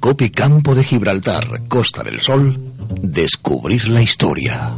Cope 0.00 0.30
Campo 0.30 0.74
de 0.74 0.82
Gibraltar, 0.82 1.68
Costa 1.68 2.02
del 2.02 2.22
Sol, 2.22 2.56
descubrir 3.02 3.86
la 3.88 4.00
historia. 4.00 4.74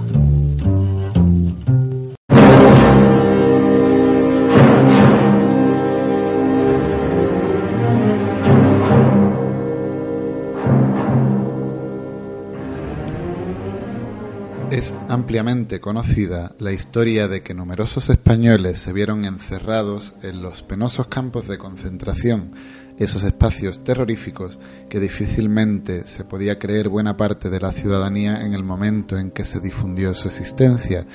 Es 14.72 14.92
ampliamente 15.08 15.80
conocida 15.80 16.56
la 16.58 16.72
historia 16.72 17.28
de 17.28 17.42
que 17.42 17.54
numerosos 17.54 18.10
españoles 18.10 18.80
se 18.80 18.92
vieron 18.92 19.24
encerrados 19.24 20.14
en 20.22 20.42
los 20.42 20.62
penosos 20.62 21.06
campos 21.06 21.46
de 21.46 21.58
concentración, 21.58 22.54
esos 22.98 23.24
espacios 23.24 23.82
terroríficos 23.82 24.58
que 24.88 25.00
difícilmente 25.00 26.06
se 26.06 26.24
podía 26.24 26.58
creer 26.58 26.88
buena 26.88 27.16
parte 27.16 27.50
de 27.50 27.60
la 27.60 27.72
ciudadanía 27.72 28.42
en 28.42 28.54
el 28.54 28.62
momento 28.62 29.18
en 29.18 29.30
que 29.30 29.44
se 29.44 29.60
difundió 29.60 30.14
su 30.14 30.28
existencia. 30.28 31.06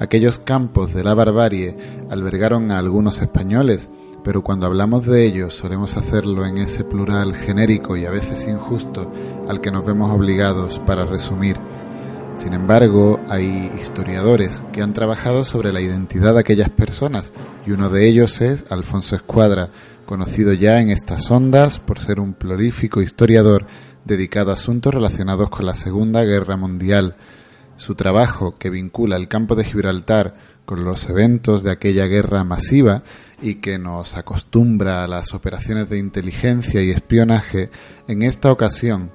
Aquellos 0.00 0.38
campos 0.38 0.92
de 0.94 1.04
la 1.04 1.14
barbarie 1.14 1.76
albergaron 2.10 2.70
a 2.70 2.78
algunos 2.78 3.20
españoles, 3.22 3.88
pero 4.24 4.42
cuando 4.42 4.66
hablamos 4.66 5.06
de 5.06 5.24
ellos 5.24 5.54
solemos 5.54 5.96
hacerlo 5.96 6.46
en 6.46 6.58
ese 6.58 6.84
plural 6.84 7.34
genérico 7.34 7.96
y 7.96 8.04
a 8.04 8.10
veces 8.10 8.46
injusto 8.48 9.12
al 9.48 9.60
que 9.60 9.70
nos 9.70 9.84
vemos 9.84 10.10
obligados 10.10 10.78
para 10.80 11.06
resumir. 11.06 11.56
Sin 12.36 12.54
embargo, 12.54 13.20
hay 13.28 13.70
historiadores 13.80 14.62
que 14.72 14.80
han 14.80 14.94
trabajado 14.94 15.44
sobre 15.44 15.72
la 15.72 15.80
identidad 15.80 16.34
de 16.34 16.40
aquellas 16.40 16.70
personas 16.70 17.30
y 17.66 17.72
uno 17.72 17.90
de 17.90 18.08
ellos 18.08 18.40
es 18.40 18.64
Alfonso 18.70 19.16
Escuadra, 19.16 19.70
conocido 20.04 20.52
ya 20.52 20.80
en 20.80 20.90
estas 20.90 21.30
ondas 21.30 21.78
por 21.78 21.98
ser 21.98 22.20
un 22.20 22.34
prolífico 22.34 23.02
historiador 23.02 23.66
dedicado 24.04 24.50
a 24.50 24.54
asuntos 24.54 24.94
relacionados 24.94 25.48
con 25.50 25.66
la 25.66 25.74
Segunda 25.74 26.24
Guerra 26.24 26.56
Mundial. 26.56 27.16
Su 27.76 27.94
trabajo, 27.94 28.56
que 28.58 28.70
vincula 28.70 29.16
el 29.16 29.28
campo 29.28 29.54
de 29.54 29.64
Gibraltar 29.64 30.34
con 30.64 30.84
los 30.84 31.08
eventos 31.08 31.62
de 31.62 31.72
aquella 31.72 32.06
guerra 32.06 32.44
masiva 32.44 33.02
y 33.40 33.56
que 33.56 33.78
nos 33.78 34.16
acostumbra 34.16 35.02
a 35.02 35.08
las 35.08 35.34
operaciones 35.34 35.88
de 35.88 35.98
inteligencia 35.98 36.82
y 36.82 36.90
espionaje, 36.90 37.70
en 38.08 38.22
esta 38.22 38.52
ocasión 38.52 39.10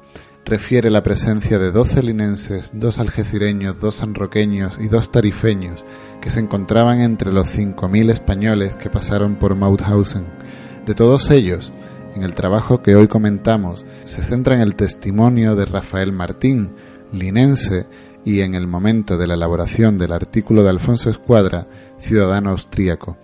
refiere 0.48 0.90
la 0.90 1.04
presencia 1.04 1.60
de 1.60 1.72
doce 1.72 2.02
linenses, 2.02 2.72
dos 2.74 3.00
algecireños, 3.00 3.80
dos 3.82 3.96
sanroqueños 3.96 4.80
y 4.80 4.88
dos 4.88 5.12
tarifeños 5.12 5.84
que 6.22 6.32
se 6.32 6.40
encontraban 6.40 7.02
entre 7.02 7.34
los 7.34 7.48
cinco 7.48 7.90
mil 7.90 8.10
españoles 8.10 8.76
que 8.76 8.90
pasaron 8.90 9.36
por 9.36 9.56
Mauthausen. 9.56 10.26
De 10.88 10.96
todos 10.96 11.32
ellos, 11.32 11.74
en 12.16 12.24
el 12.24 12.34
trabajo 12.34 12.82
que 12.82 12.96
hoy 12.96 13.10
comentamos, 13.10 13.86
se 14.06 14.24
centra 14.24 14.56
en 14.56 14.62
el 14.62 14.76
testimonio 14.76 15.58
de 15.58 15.66
Rafael 15.66 16.14
Martín, 16.14 16.72
linense, 17.12 17.88
y 18.24 18.40
en 18.40 18.56
el 18.56 18.68
momento 18.68 19.18
de 19.18 19.28
la 19.28 19.34
elaboración 19.34 19.98
del 19.98 20.14
artículo 20.14 20.64
de 20.64 20.70
Alfonso 20.70 21.10
Escuadra, 21.10 21.68
ciudadano 22.00 22.52
austríaco. 22.52 23.18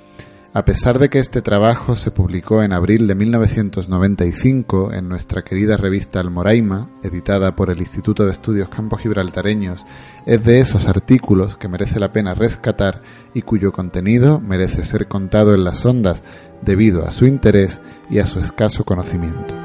A 0.54 0.66
pesar 0.66 1.00
de 1.00 1.10
que 1.10 1.20
este 1.20 1.42
trabajo 1.42 1.96
se 1.96 2.12
publicó 2.12 2.62
en 2.64 2.74
abril 2.74 3.08
de 3.08 3.16
1995 3.16 4.92
en 4.94 5.08
nuestra 5.08 5.42
querida 5.44 5.78
revista 5.78 6.20
Almoraima, 6.20 6.90
editada 7.02 7.56
por 7.56 7.72
el 7.72 7.80
Instituto 7.80 8.26
de 8.26 8.34
Estudios 8.34 8.68
Campos 8.68 9.02
Gibraltareños, 9.02 9.86
es 10.26 10.44
de 10.44 10.60
esos 10.60 10.88
artículos 10.88 11.56
que 11.56 11.70
merece 11.70 12.00
la 12.00 12.12
pena 12.12 12.36
rescatar 12.36 13.02
y 13.34 13.42
cuyo 13.42 13.72
contenido 13.72 14.42
merece 14.42 14.84
ser 14.84 15.08
contado 15.08 15.56
en 15.56 15.64
las 15.64 15.86
ondas 15.86 16.24
debido 16.64 17.06
a 17.06 17.12
su 17.12 17.26
interés 17.26 17.82
y 18.10 18.20
a 18.20 18.26
su 18.26 18.40
escaso 18.40 18.84
conocimiento. 18.84 19.56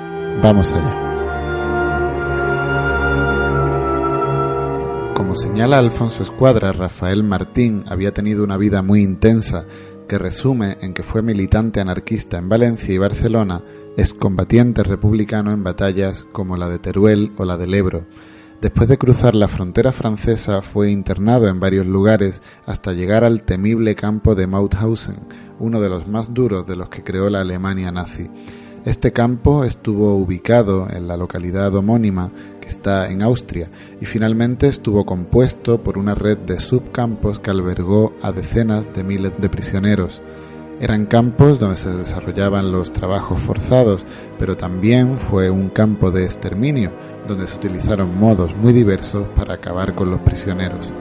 Vamos 0.42 0.72
allá. 0.72 1.04
Como 5.14 5.34
señala 5.34 5.78
Alfonso 5.78 6.22
Escuadra, 6.22 6.72
Rafael 6.72 7.24
Martín 7.24 7.84
había 7.88 8.14
tenido 8.14 8.44
una 8.44 8.56
vida 8.56 8.82
muy 8.82 9.02
intensa 9.02 9.66
que 10.08 10.18
resume 10.18 10.78
en 10.80 10.94
que 10.94 11.02
fue 11.02 11.22
militante 11.22 11.80
anarquista 11.80 12.38
en 12.38 12.48
Valencia 12.48 12.94
y 12.94 12.98
Barcelona, 12.98 13.62
es 13.96 14.14
combatiente 14.14 14.82
republicano 14.82 15.52
en 15.52 15.62
batallas 15.62 16.24
como 16.32 16.56
la 16.56 16.68
de 16.68 16.78
Teruel 16.78 17.32
o 17.36 17.44
la 17.44 17.56
del 17.56 17.74
Ebro. 17.74 18.06
Después 18.60 18.88
de 18.88 18.96
cruzar 18.98 19.34
la 19.34 19.46
frontera 19.46 19.92
francesa 19.92 20.62
fue 20.62 20.90
internado 20.90 21.46
en 21.46 21.60
varios 21.60 21.86
lugares 21.86 22.42
hasta 22.66 22.92
llegar 22.92 23.22
al 23.22 23.42
temible 23.42 23.94
campo 23.94 24.34
de 24.34 24.46
Mauthausen, 24.46 25.16
uno 25.58 25.80
de 25.80 25.88
los 25.88 26.06
más 26.06 26.34
duros 26.34 26.66
de 26.66 26.76
los 26.76 26.88
que 26.88 27.02
creó 27.02 27.30
la 27.30 27.40
Alemania 27.40 27.90
nazi. 27.90 28.30
Este 28.84 29.12
campo 29.12 29.64
estuvo 29.64 30.14
ubicado 30.14 30.88
en 30.90 31.08
la 31.08 31.16
localidad 31.16 31.74
homónima 31.74 32.30
está 32.68 33.08
en 33.10 33.22
Austria, 33.22 33.68
y 34.00 34.04
finalmente 34.04 34.68
estuvo 34.68 35.04
compuesto 35.04 35.82
por 35.82 35.98
una 35.98 36.14
red 36.14 36.38
de 36.38 36.60
subcampos 36.60 37.40
que 37.40 37.50
albergó 37.50 38.12
a 38.22 38.32
decenas 38.32 38.92
de 38.94 39.02
miles 39.02 39.32
de 39.38 39.48
prisioneros. 39.48 40.22
Eran 40.80 41.06
campos 41.06 41.58
donde 41.58 41.76
se 41.76 41.92
desarrollaban 41.92 42.70
los 42.70 42.92
trabajos 42.92 43.40
forzados, 43.40 44.06
pero 44.38 44.56
también 44.56 45.18
fue 45.18 45.50
un 45.50 45.70
campo 45.70 46.12
de 46.12 46.24
exterminio, 46.24 46.92
donde 47.26 47.48
se 47.48 47.56
utilizaron 47.56 48.16
modos 48.16 48.54
muy 48.56 48.72
diversos 48.72 49.26
para 49.34 49.54
acabar 49.54 49.94
con 49.94 50.10
los 50.10 50.20
prisioneros. 50.20 50.92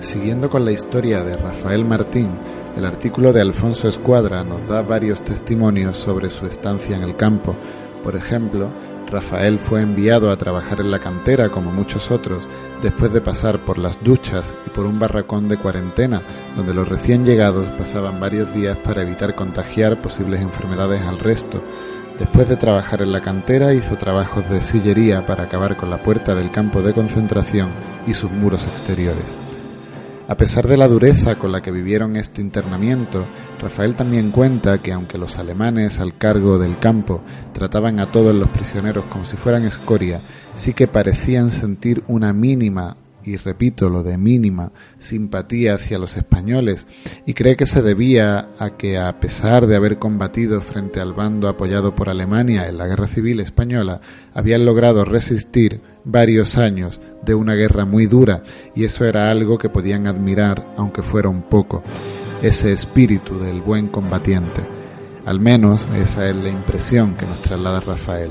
Siguiendo 0.00 0.50
con 0.50 0.64
la 0.64 0.72
historia 0.72 1.24
de 1.24 1.36
Rafael 1.36 1.84
Martín, 1.84 2.30
el 2.76 2.84
artículo 2.84 3.32
de 3.32 3.40
Alfonso 3.40 3.88
Escuadra 3.88 4.44
nos 4.44 4.68
da 4.68 4.82
varios 4.82 5.22
testimonios 5.22 5.96
sobre 5.98 6.30
su 6.30 6.46
estancia 6.46 6.96
en 6.96 7.02
el 7.02 7.16
campo. 7.16 7.56
Por 8.02 8.16
ejemplo, 8.16 8.70
Rafael 9.10 9.58
fue 9.58 9.80
enviado 9.80 10.30
a 10.30 10.36
trabajar 10.36 10.80
en 10.80 10.90
la 10.90 10.98
cantera 10.98 11.48
como 11.48 11.70
muchos 11.70 12.10
otros, 12.10 12.44
después 12.82 13.12
de 13.12 13.20
pasar 13.20 13.58
por 13.60 13.78
las 13.78 14.02
duchas 14.02 14.54
y 14.66 14.70
por 14.70 14.84
un 14.84 14.98
barracón 14.98 15.48
de 15.48 15.56
cuarentena, 15.56 16.20
donde 16.56 16.74
los 16.74 16.88
recién 16.88 17.24
llegados 17.24 17.66
pasaban 17.78 18.20
varios 18.20 18.52
días 18.52 18.76
para 18.76 19.02
evitar 19.02 19.34
contagiar 19.34 20.02
posibles 20.02 20.42
enfermedades 20.42 21.02
al 21.02 21.18
resto. 21.18 21.62
Después 22.18 22.48
de 22.48 22.56
trabajar 22.56 23.00
en 23.00 23.12
la 23.12 23.20
cantera 23.20 23.72
hizo 23.72 23.96
trabajos 23.96 24.48
de 24.50 24.60
sillería 24.60 25.24
para 25.26 25.44
acabar 25.44 25.76
con 25.76 25.90
la 25.90 25.98
puerta 25.98 26.34
del 26.34 26.50
campo 26.50 26.82
de 26.82 26.92
concentración 26.92 27.68
y 28.06 28.14
sus 28.14 28.30
muros 28.30 28.64
exteriores. 28.64 29.34
A 30.26 30.38
pesar 30.38 30.66
de 30.66 30.78
la 30.78 30.88
dureza 30.88 31.34
con 31.34 31.52
la 31.52 31.60
que 31.60 31.70
vivieron 31.70 32.16
este 32.16 32.40
internamiento, 32.40 33.26
Rafael 33.60 33.94
también 33.94 34.30
cuenta 34.30 34.78
que 34.78 34.90
aunque 34.90 35.18
los 35.18 35.36
alemanes 35.36 36.00
al 36.00 36.16
cargo 36.16 36.58
del 36.58 36.78
campo 36.78 37.20
trataban 37.52 38.00
a 38.00 38.06
todos 38.06 38.34
los 38.34 38.48
prisioneros 38.48 39.04
como 39.04 39.26
si 39.26 39.36
fueran 39.36 39.66
escoria, 39.66 40.22
sí 40.54 40.72
que 40.72 40.88
parecían 40.88 41.50
sentir 41.50 42.04
una 42.08 42.32
mínima, 42.32 42.96
y 43.22 43.36
repito 43.36 43.90
lo 43.90 44.02
de 44.02 44.16
mínima, 44.16 44.72
simpatía 44.98 45.74
hacia 45.74 45.98
los 45.98 46.16
españoles, 46.16 46.86
y 47.26 47.34
cree 47.34 47.56
que 47.56 47.66
se 47.66 47.82
debía 47.82 48.48
a 48.58 48.70
que 48.78 48.96
a 48.96 49.20
pesar 49.20 49.66
de 49.66 49.76
haber 49.76 49.98
combatido 49.98 50.62
frente 50.62 51.00
al 51.00 51.12
bando 51.12 51.48
apoyado 51.48 51.94
por 51.94 52.08
Alemania 52.08 52.66
en 52.66 52.78
la 52.78 52.86
Guerra 52.86 53.08
Civil 53.08 53.40
Española, 53.40 54.00
habían 54.32 54.64
logrado 54.64 55.04
resistir 55.04 55.82
varios 56.04 56.56
años 56.58 57.00
de 57.22 57.34
una 57.34 57.54
guerra 57.54 57.84
muy 57.84 58.06
dura 58.06 58.42
y 58.74 58.84
eso 58.84 59.04
era 59.04 59.30
algo 59.30 59.58
que 59.58 59.68
podían 59.68 60.06
admirar 60.06 60.74
aunque 60.76 61.02
fuera 61.02 61.28
un 61.28 61.42
poco, 61.42 61.82
ese 62.42 62.72
espíritu 62.72 63.38
del 63.38 63.60
buen 63.60 63.88
combatiente. 63.88 64.62
Al 65.24 65.40
menos 65.40 65.86
esa 65.96 66.28
es 66.28 66.36
la 66.36 66.50
impresión 66.50 67.14
que 67.14 67.26
nos 67.26 67.40
traslada 67.40 67.80
Rafael. 67.80 68.30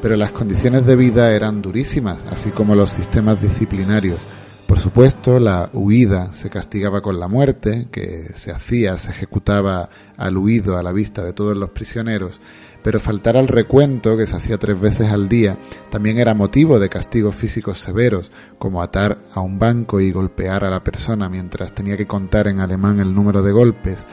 Pero 0.00 0.16
las 0.16 0.30
condiciones 0.30 0.86
de 0.86 0.96
vida 0.96 1.30
eran 1.32 1.60
durísimas, 1.60 2.24
así 2.30 2.50
como 2.50 2.74
los 2.74 2.92
sistemas 2.92 3.42
disciplinarios. 3.42 4.18
Por 4.66 4.78
supuesto, 4.78 5.38
la 5.38 5.68
huida 5.74 6.32
se 6.32 6.48
castigaba 6.48 7.02
con 7.02 7.20
la 7.20 7.28
muerte, 7.28 7.88
que 7.90 8.28
se 8.34 8.50
hacía, 8.50 8.96
se 8.96 9.10
ejecutaba 9.10 9.90
al 10.16 10.38
huido 10.38 10.78
a 10.78 10.82
la 10.82 10.92
vista 10.92 11.22
de 11.22 11.34
todos 11.34 11.54
los 11.54 11.70
prisioneros, 11.70 12.40
pero 12.82 13.00
faltar 13.00 13.36
al 13.36 13.48
recuento, 13.48 14.16
que 14.16 14.26
se 14.26 14.36
hacía 14.36 14.58
tres 14.58 14.80
veces 14.80 15.12
al 15.12 15.28
día, 15.28 15.56
también 15.90 16.18
era 16.18 16.34
motivo 16.34 16.78
de 16.78 16.88
castigos 16.88 17.34
físicos 17.34 17.78
severos, 17.78 18.30
como 18.58 18.82
atar 18.82 19.18
a 19.32 19.40
un 19.40 19.58
banco 19.58 20.00
y 20.00 20.12
golpear 20.12 20.64
a 20.64 20.70
la 20.70 20.82
persona 20.82 21.28
mientras 21.28 21.74
tenía 21.74 21.96
que 21.96 22.06
contar 22.06 22.48
en 22.48 22.60
alemán 22.60 23.00
el 23.00 23.14
número 23.14 23.42
de 23.42 23.52
golpes, 23.52 24.06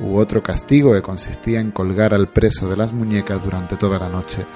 u 0.00 0.16
otro 0.16 0.42
castigo 0.42 0.92
que 0.92 1.02
consistía 1.02 1.60
en 1.60 1.70
colgar 1.70 2.14
al 2.14 2.28
preso 2.28 2.68
de 2.68 2.76
las 2.76 2.92
muñecas 2.92 3.42
durante 3.44 3.76
toda 3.76 3.98
la 3.98 4.08
noche. 4.08 4.46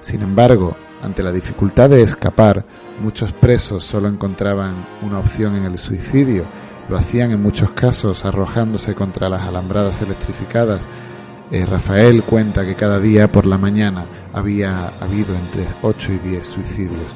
Sin 0.00 0.22
embargo, 0.22 0.76
ante 1.02 1.22
la 1.22 1.32
dificultad 1.32 1.90
de 1.90 2.02
escapar, 2.02 2.64
muchos 3.02 3.32
presos 3.32 3.84
solo 3.84 4.08
encontraban 4.08 4.74
una 5.02 5.18
opción 5.18 5.56
en 5.56 5.64
el 5.64 5.78
suicidio. 5.78 6.44
Lo 6.88 6.96
hacían 6.96 7.30
en 7.30 7.42
muchos 7.42 7.70
casos 7.70 8.24
arrojándose 8.24 8.94
contra 8.94 9.28
las 9.28 9.42
alambradas 9.42 10.02
electrificadas. 10.02 10.80
Eh, 11.50 11.66
Rafael 11.66 12.22
cuenta 12.22 12.64
que 12.64 12.76
cada 12.76 13.00
día 13.00 13.30
por 13.30 13.44
la 13.44 13.58
mañana 13.58 14.06
había 14.32 14.92
habido 15.00 15.34
entre 15.34 15.66
8 15.82 16.12
y 16.12 16.18
10 16.18 16.46
suicidios. 16.46 17.12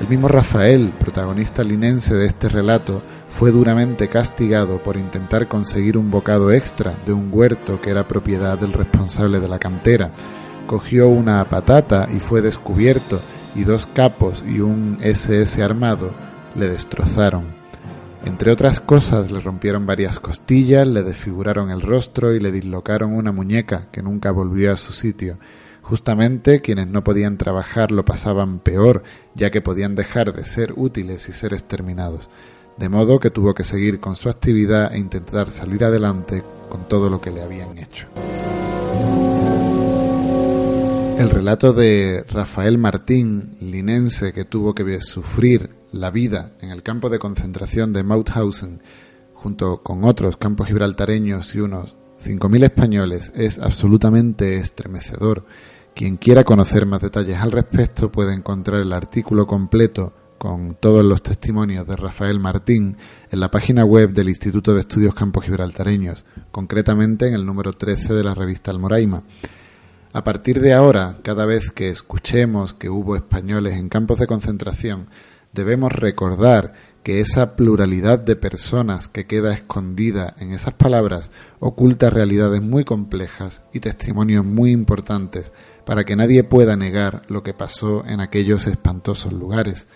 El 0.00 0.08
mismo 0.08 0.28
Rafael, 0.28 0.92
protagonista 0.98 1.62
linense 1.62 2.14
de 2.14 2.26
este 2.26 2.48
relato, 2.48 3.02
fue 3.28 3.50
duramente 3.50 4.08
castigado 4.08 4.82
por 4.82 4.96
intentar 4.96 5.46
conseguir 5.46 5.98
un 5.98 6.10
bocado 6.10 6.52
extra 6.52 6.94
de 7.04 7.12
un 7.12 7.28
huerto 7.30 7.80
que 7.80 7.90
era 7.90 8.08
propiedad 8.08 8.58
del 8.58 8.72
responsable 8.72 9.40
de 9.40 9.48
la 9.48 9.58
cantera. 9.58 10.10
Cogió 10.66 11.08
una 11.08 11.44
patata 11.44 12.08
y 12.14 12.20
fue 12.20 12.40
descubierto 12.40 13.20
y 13.54 13.64
dos 13.64 13.86
capos 13.92 14.42
y 14.46 14.60
un 14.60 14.98
SS 15.02 15.62
armado 15.62 16.12
le 16.54 16.68
destrozaron. 16.68 17.63
Entre 18.24 18.50
otras 18.50 18.80
cosas 18.80 19.30
le 19.30 19.40
rompieron 19.40 19.86
varias 19.86 20.18
costillas, 20.18 20.86
le 20.86 21.02
desfiguraron 21.02 21.70
el 21.70 21.80
rostro 21.80 22.34
y 22.34 22.40
le 22.40 22.50
dislocaron 22.50 23.12
una 23.14 23.32
muñeca 23.32 23.88
que 23.90 24.02
nunca 24.02 24.30
volvió 24.30 24.72
a 24.72 24.76
su 24.76 24.92
sitio. 24.92 25.38
Justamente 25.82 26.62
quienes 26.62 26.88
no 26.88 27.04
podían 27.04 27.36
trabajar 27.36 27.90
lo 27.90 28.04
pasaban 28.04 28.58
peor, 28.58 29.02
ya 29.34 29.50
que 29.50 29.60
podían 29.60 29.94
dejar 29.94 30.32
de 30.32 30.44
ser 30.44 30.72
útiles 30.76 31.28
y 31.28 31.32
ser 31.32 31.52
exterminados 31.52 32.28
de 32.76 32.88
modo 32.88 33.20
que 33.20 33.30
tuvo 33.30 33.54
que 33.54 33.64
seguir 33.64 34.00
con 34.00 34.16
su 34.16 34.28
actividad 34.28 34.92
e 34.92 34.98
intentar 34.98 35.50
salir 35.50 35.84
adelante 35.84 36.42
con 36.68 36.88
todo 36.88 37.08
lo 37.08 37.20
que 37.20 37.30
le 37.30 37.42
habían 37.42 37.78
hecho. 37.78 38.08
El 41.18 41.30
relato 41.30 41.72
de 41.72 42.24
Rafael 42.28 42.76
Martín, 42.76 43.56
linense 43.60 44.32
que 44.32 44.44
tuvo 44.44 44.74
que 44.74 45.00
sufrir 45.00 45.70
la 45.94 46.10
vida 46.10 46.52
en 46.60 46.70
el 46.70 46.82
campo 46.82 47.08
de 47.08 47.18
concentración 47.18 47.92
de 47.92 48.02
Mauthausen, 48.02 48.82
junto 49.32 49.82
con 49.82 50.04
otros 50.04 50.36
campos 50.36 50.68
gibraltareños 50.68 51.54
y 51.54 51.60
unos 51.60 51.96
5.000 52.24 52.64
españoles, 52.64 53.32
es 53.34 53.58
absolutamente 53.58 54.56
estremecedor. 54.56 55.46
Quien 55.94 56.16
quiera 56.16 56.42
conocer 56.42 56.86
más 56.86 57.00
detalles 57.00 57.38
al 57.38 57.52
respecto 57.52 58.10
puede 58.10 58.34
encontrar 58.34 58.80
el 58.80 58.92
artículo 58.92 59.46
completo 59.46 60.12
con 60.38 60.74
todos 60.74 61.04
los 61.04 61.22
testimonios 61.22 61.86
de 61.86 61.96
Rafael 61.96 62.40
Martín 62.40 62.96
en 63.30 63.40
la 63.40 63.50
página 63.50 63.84
web 63.84 64.12
del 64.12 64.28
Instituto 64.28 64.74
de 64.74 64.80
Estudios 64.80 65.14
Campos 65.14 65.44
Gibraltareños, 65.44 66.24
concretamente 66.50 67.28
en 67.28 67.34
el 67.34 67.46
número 67.46 67.72
13 67.72 68.14
de 68.14 68.24
la 68.24 68.34
revista 68.34 68.70
Almoraima. 68.70 69.22
A 70.12 70.24
partir 70.24 70.60
de 70.60 70.74
ahora, 70.74 71.18
cada 71.22 71.46
vez 71.46 71.70
que 71.70 71.88
escuchemos 71.88 72.74
que 72.74 72.88
hubo 72.88 73.16
españoles 73.16 73.74
en 73.74 73.88
campos 73.88 74.18
de 74.18 74.26
concentración, 74.26 75.08
debemos 75.54 75.92
recordar 75.92 76.74
que 77.02 77.20
esa 77.20 77.54
pluralidad 77.54 78.18
de 78.18 78.36
personas 78.36 79.08
que 79.08 79.26
queda 79.26 79.52
escondida 79.52 80.34
en 80.38 80.52
esas 80.52 80.74
palabras 80.74 81.30
oculta 81.60 82.10
realidades 82.10 82.62
muy 82.62 82.84
complejas 82.84 83.62
y 83.72 83.80
testimonios 83.80 84.44
muy 84.44 84.70
importantes 84.70 85.52
para 85.84 86.04
que 86.04 86.16
nadie 86.16 86.44
pueda 86.44 86.76
negar 86.76 87.22
lo 87.28 87.42
que 87.42 87.54
pasó 87.54 88.04
en 88.06 88.20
aquellos 88.20 88.66
espantosos 88.66 89.32
lugares 89.32 89.86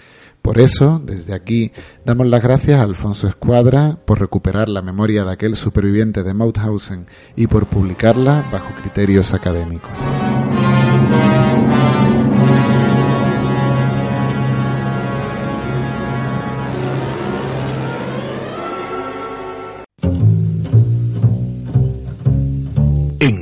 por 0.42 0.58
eso, 0.58 1.00
desde 1.04 1.34
aquí, 1.34 1.72
damos 2.06 2.26
las 2.26 2.42
gracias 2.42 2.80
a 2.80 2.82
Alfonso 2.82 3.28
Escuadra 3.28 3.98
por 4.04 4.20
recuperar 4.20 4.68
la 4.68 4.82
memoria 4.82 5.24
de 5.24 5.32
aquel 5.32 5.56
superviviente 5.56 6.22
de 6.22 6.32
Mauthausen 6.32 7.06
y 7.36 7.46
por 7.48 7.66
publicarla 7.66 8.48
bajo 8.50 8.72
criterios 8.80 9.34
académicos. 9.34 9.90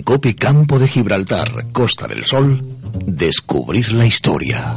Cope 0.07 0.37
Campo 0.37 0.79
de 0.79 0.87
Gibraltar, 0.87 1.73
Costa 1.73 2.07
del 2.07 2.25
Sol, 2.25 2.63
descubrir 3.07 3.91
la 3.91 4.07
historia. 4.07 4.77